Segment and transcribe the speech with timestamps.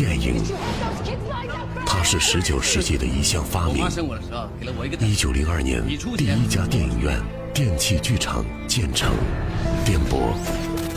[0.00, 0.42] 电影。
[1.84, 3.86] 它是十九世纪的一项发明。
[4.98, 7.20] 一九零二年，第一家电影院——
[7.52, 9.12] 电器剧场建成。
[9.84, 10.34] 电波。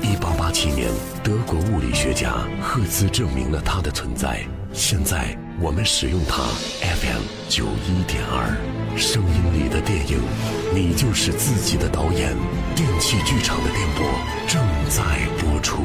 [0.01, 0.87] 一八八七年，
[1.21, 2.31] 德国物理学家
[2.61, 4.39] 赫兹证明了它的存在。
[4.71, 6.41] 现在我们使用它
[6.81, 8.55] ，FM 九一点二，
[8.97, 10.17] 声音里的电影，
[10.73, 12.33] 你就是自己的导演。
[12.73, 14.05] 电器剧场的电波
[14.47, 15.83] 正在播出。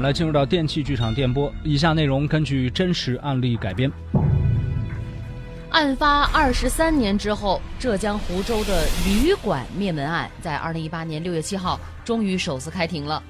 [0.00, 3.92] 们来进入到电器剧场电波，以下内容根据真实案例改编。
[5.68, 13.22] 案发二十三年之后，浙江湖州的旅馆灭门案在二零一八年六月七号终于首次开庭了。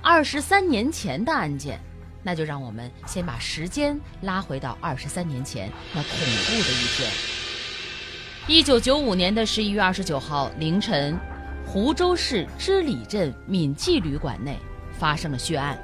[0.00, 1.78] 二十三年前的案件，
[2.22, 7.10] 那就让我们先把时间拉回到二十三年前那恐怖的一天。
[8.48, 11.14] 一九九五年的十一月二十九号凌晨，
[11.66, 14.56] 湖州市织里镇闽记旅馆内
[15.00, 15.76] 发生了血案。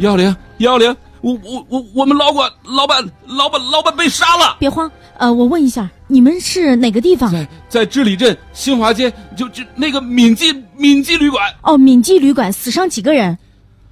[0.00, 0.96] 幺幺零幺幺零。
[1.22, 4.56] 我我我我们老管老板老板老板被杀了！
[4.60, 7.32] 别慌，呃，我问一下，你们是哪个地方？
[7.32, 11.52] 在在织里镇新华街，就就那个闽记闽记旅馆。
[11.62, 13.36] 哦，闽记旅馆死伤几个人？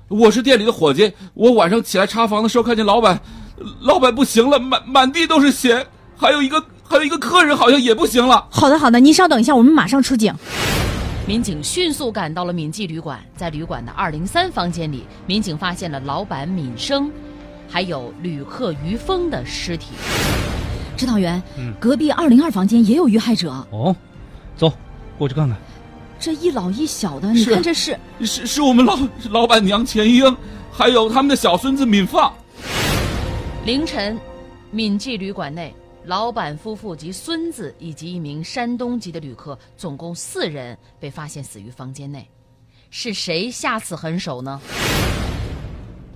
[0.08, 3.18] 我是店里的伙计，我晚上起来查房的时候看见老板，
[3.80, 5.84] 老板不行了，满满地都是血，
[6.16, 8.46] 还有一个还有一个客人好像也不行了。
[8.48, 10.32] 好的好的，您稍等一下，我们马上出警。
[11.26, 17.10] 民警迅速赶到了敏记旅馆，在旅馆的二零三房间里，民警发现了老板敏生，
[17.66, 19.92] 还有旅客于峰的尸体。
[20.98, 21.42] 指导员，
[21.80, 23.50] 隔壁二零二房间也有遇害者。
[23.70, 23.96] 哦，
[24.54, 24.70] 走，
[25.16, 25.56] 过去看看。
[26.20, 28.98] 这一老一小的，你看这是是是我们老
[29.30, 30.36] 老板娘钱英，
[30.70, 32.30] 还有他们的小孙子敏放。
[33.64, 34.18] 凌晨，
[34.70, 35.74] 敏记旅馆内。
[36.06, 42.28] 老板夫妇及孙子以及一名山东籍的旅客，总共四人被发现死于房间内，
[42.90, 44.60] 是谁下此狠手呢？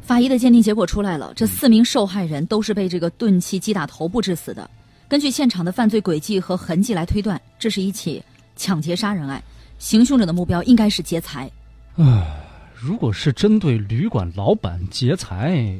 [0.02, 4.68] 法医的鉴定结果出来了，这四名受害人都是被这个钝器击打头部致死的。
[5.08, 8.22] 根据现场的犯罪轨迹和痕迹来推断，这是一起
[8.56, 9.42] 抢劫杀人案，
[9.78, 11.50] 行凶者的目标应该是劫财。
[11.96, 12.26] 啊，
[12.74, 15.74] 如果是针对旅馆老板劫财，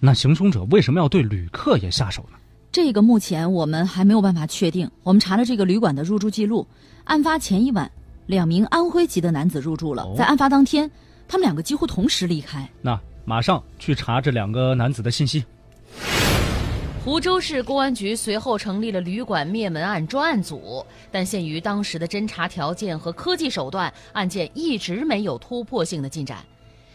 [0.00, 2.38] 那行凶者为什么要对旅客也下手呢？
[2.72, 4.90] 这个目前我们还没有办法确定。
[5.02, 6.66] 我们查了这个旅馆的入住记录，
[7.04, 7.92] 案发前一晚，
[8.24, 10.08] 两名安徽籍的男子入住了。
[10.16, 10.90] 在案发当天，
[11.28, 12.66] 他们两个几乎同时离开。
[12.80, 15.44] 那马上去查这两个男子的信息。
[17.04, 26.38] 湖州市公安局随后成立了旅馆灭门案专案组，但限于当时的侦查条件和科技手段，案件一直没有突破性的进展。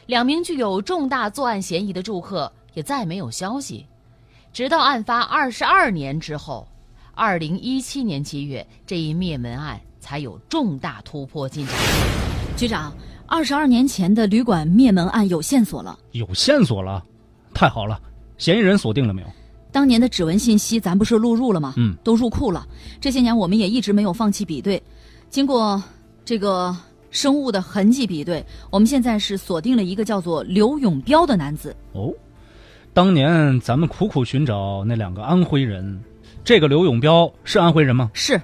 [0.07, 3.85] 两名具有重大作案嫌疑的住客也再没有消息。
[4.57, 6.67] 直到案发二十二年之后，
[7.13, 11.75] 二零一七年七月，这一灭门案才有重大突破进展。
[12.57, 12.91] 局长，
[13.27, 17.05] 二十二年前的旅馆灭门案有线索了，有线索了，
[17.53, 18.01] 太好了！
[18.39, 19.27] 嫌疑人锁定了没有？
[19.71, 21.75] 当年的指纹信息咱不是录入了吗？
[21.77, 22.67] 嗯，都入库了。
[22.99, 24.81] 这些年我们也一直没有放弃比对，
[25.29, 25.79] 经过
[26.25, 26.75] 这个
[27.11, 31.75] 生物的痕迹比对，我们现在是锁定了一个叫做刘永彪的男子。
[31.91, 32.11] 哦。
[32.97, 36.03] 当年咱们苦苦寻找那两个安徽人，
[36.43, 38.09] 这个刘永彪是安徽人吗？
[38.11, 38.41] 是，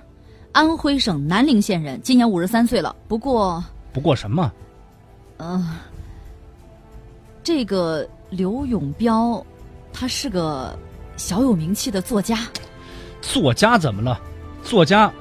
[0.51, 2.95] 安徽省南陵县人，今年五十三岁了。
[3.07, 4.51] 不过，不过什么？
[5.37, 5.69] 嗯，
[7.41, 9.43] 这个刘永彪，
[9.91, 10.77] 他是个
[11.17, 12.37] 小有名气的作家。
[13.23, 14.21] 作家怎么了？
[14.63, 15.11] 作家，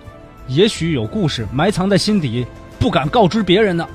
[0.46, 2.46] 也许有故事埋藏在心底，
[2.78, 3.88] 不敢告知别人呢。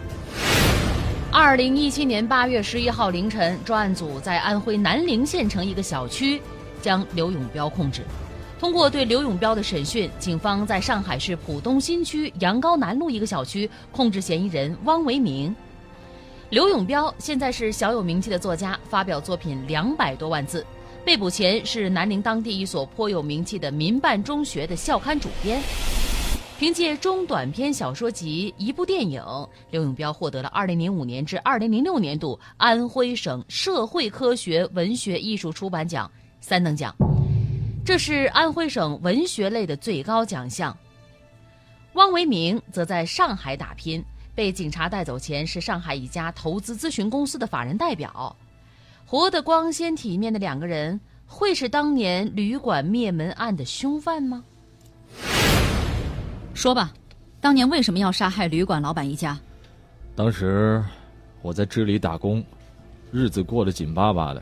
[1.40, 6.42] 二零一七年八月十一号凌晨，专案组在安徽南陵县城一个小区
[6.81, 8.02] 将刘永彪控制。
[8.59, 15.56] 通过对刘永彪的审讯，警方在上海市浦东新区杨高南路一个小区控制嫌疑人汪维明。
[16.50, 20.66] 刘永彪现在是小有名气的作家，发表作品两百多万字。
[21.06, 25.62] 被捕前是南宁当地一所颇有名气的民办中学的校刊主编。
[26.57, 29.23] 凭借中短篇小说集、一部电影，
[29.69, 36.12] 刘永彪获得了2005年至2006年度安徽省社会科学文学艺术出版奖
[36.42, 36.95] 三等奖，
[37.86, 40.75] 这是安徽省文学类的最高奖项。
[41.94, 44.03] 汪维明则在上海打拼，
[44.33, 48.36] 被警察带走前是上海一家投资咨询公司的法人代表。
[49.06, 54.44] 活得光鲜体面的两个人，会是当年旅馆灭门案的凶犯吗？
[56.57, 56.92] 说吧，
[57.39, 59.38] 当年为什么要杀害旅馆老板一家？
[60.15, 60.83] 当时
[61.44, 62.44] 我在支里打工，
[63.12, 64.42] 日子过得紧巴巴的。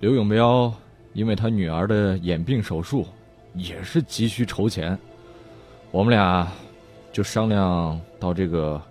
[0.00, 0.74] 刘永彪
[1.12, 3.06] 因为他女儿的眼病手术，
[3.54, 4.98] 也是急需筹钱。
[5.92, 6.50] 我们俩
[7.12, 8.82] 就商量到这个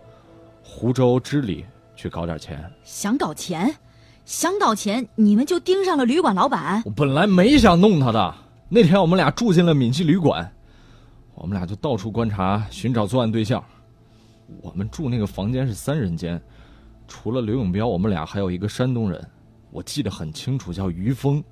[0.63, 1.65] 湖州织里
[1.97, 2.63] 去搞点钱。
[2.85, 3.75] 想搞钱，
[4.23, 6.81] 想搞钱，你们就盯上了旅馆老板。
[6.85, 8.33] 我本来没想弄他的。
[8.69, 10.49] 那天我们俩住进了闽记旅馆，
[11.33, 13.63] 我们俩就到处观察，寻找作案对象。
[14.61, 16.41] 我们住那个房间是三人间，
[17.07, 19.25] 除了刘永彪，我们俩还有一个山东人，
[19.71, 21.43] 我记得很清楚，叫于峰。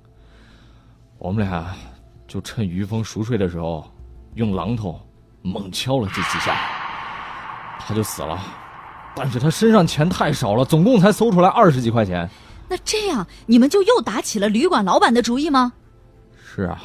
[1.18, 1.74] 我们俩
[2.28, 3.90] 就趁于峰熟睡的时候，
[4.34, 5.00] 用榔头
[5.42, 6.54] 猛敲了这几下，
[7.80, 8.38] 他就死了。
[9.16, 12.28] 但是他身上钱太少了，总共才搜出来二十几块钱。
[12.68, 15.72] 那这样，你们就又打起了旅馆老板的主意吗？
[16.36, 16.80] 是啊。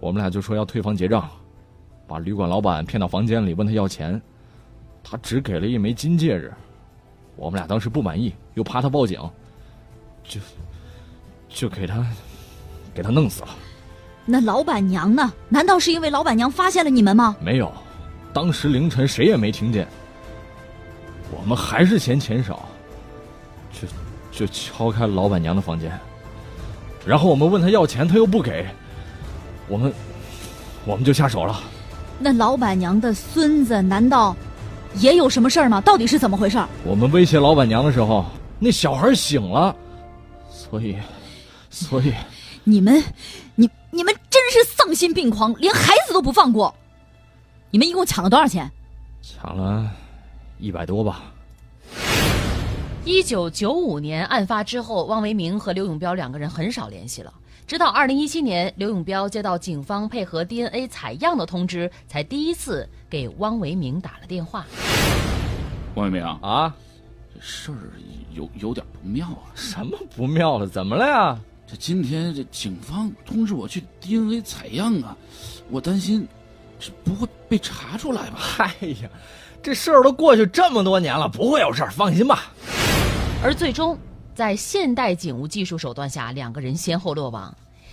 [0.00, 1.28] 我们俩就说要退房结账，
[2.08, 4.20] 把旅馆老板骗到房间里问他要钱，
[5.04, 6.50] 他只给了一枚金戒指。
[7.36, 9.20] 我们俩当时不满意，又怕他报警，
[10.24, 10.40] 就
[11.50, 12.04] 就给他
[12.94, 13.48] 给他弄死了。
[14.24, 15.30] 那老板娘呢？
[15.50, 17.36] 难道是因为老板娘发现了你们吗？
[17.42, 17.70] 没有，
[18.32, 19.86] 当时凌晨谁也没听见。
[21.30, 22.66] 我们还是嫌钱少，
[23.70, 23.86] 就
[24.32, 25.92] 就敲开老板娘的房间，
[27.06, 28.66] 然后我们问他要钱，他又不给。
[29.68, 29.92] 我们，
[30.86, 31.60] 我们就下手了。
[32.18, 34.34] 那老板娘的孙子难道
[34.96, 35.80] 也有什么事儿吗？
[35.80, 36.58] 到底是怎么回事？
[36.84, 38.24] 我们威胁老板娘的时候，
[38.58, 39.74] 那小孩醒了，
[40.50, 40.96] 所以，
[41.70, 42.12] 所以，
[42.64, 43.02] 你们，
[43.54, 46.74] 你你们真是丧心病狂，连孩子都不放过。
[47.70, 48.68] 你们一共抢了多少钱？
[49.22, 49.88] 抢了
[50.58, 51.22] 一百多吧。
[53.04, 57.32] 一九九五年案发之后，汪维明和刘永彪两个人很少联系了。
[57.68, 64.64] 直到二零一七年，刘永彪接到警方配合 DNA 采样的通知，才第一次给汪维明打了电话。
[65.94, 66.74] 汪维明啊，
[67.34, 67.92] 这事儿
[68.32, 69.52] 有有点不妙啊！
[69.54, 70.66] 什么不妙了？
[70.66, 71.38] 怎么了呀？
[71.66, 75.14] 这今天这警方通知我去 DNA 采样啊，
[75.68, 76.26] 我担心
[76.80, 78.38] 这不会被查出来吧？
[78.56, 78.72] 哎
[79.02, 79.10] 呀，
[79.62, 82.50] 这事儿都过去这么多年了，不会有事儿，放心吧。
[83.44, 83.98] 而最终。
[84.38, 87.52] 在现代警务技术手段下，两个人先后落网。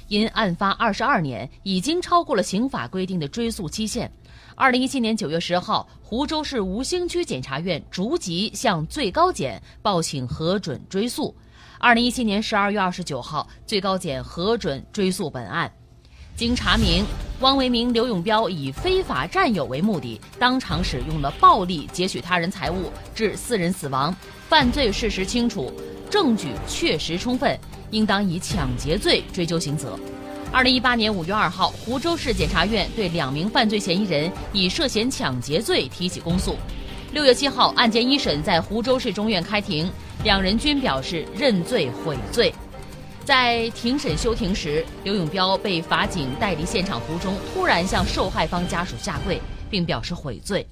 [0.10, 4.12] 因案发二十二年，已经超过了刑法规定的追诉期限。
[4.54, 11.36] 二零一七年九月十号，湖州市吴兴区检察院逐级向最高检报请核准追诉。
[11.80, 15.74] 二零一七年十二月二十九号，最高检核准追诉本案。
[16.36, 17.06] 经查明，
[17.40, 24.14] 汪维明、刘永彪以非法占有为目的，当场使用了暴力劫取他人财物，致四人死亡，
[24.50, 25.72] 犯罪事实清楚。
[26.10, 27.58] 证据确实充分，
[27.90, 29.98] 应当以抢劫罪追究刑责。
[30.52, 36.58] 二零一八年五月二号，湖州市检察院对两名犯罪嫌疑人以涉嫌抢劫罪提起公诉。
[37.14, 39.90] 六月七号，案件一审在湖州市中院开庭，
[40.26, 42.54] 两人均表示认罪悔罪。
[43.26, 50.66] 在庭审休庭时，刘永彪被法警带离现场途中，突然向受害方家属下跪，并表示悔罪。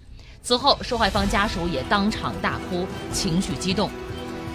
[0.44, 3.90] 此后，受害方家属也当场大哭，情绪激动。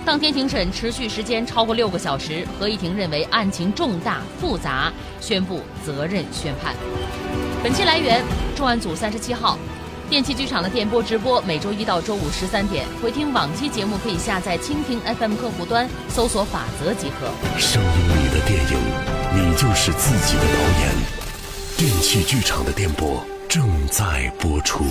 [0.06, 6.77] 当天庭审持续时间超过六个小时，合议庭认为案情重大复杂，宣布责任宣判。
[7.65, 8.23] 本期来源：
[8.55, 9.59] 重案组三十七号，
[10.09, 12.87] 电器剧场的电波直播，每周一到周五十三点。
[13.03, 17.27] 回听往期节目可以下载蜻蜓 FM 客户端，搜索“法则”即可。
[17.59, 18.79] 声音里的电影，
[19.35, 20.95] 你就是自己的导演。
[21.77, 24.83] 电器剧场的电波正在播出。